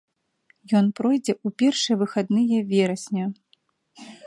Ён 0.79 0.85
пройдзе 0.99 1.33
ў 1.35 1.47
першыя 1.59 1.95
выхадныя 2.03 2.59
верасня. 2.73 3.25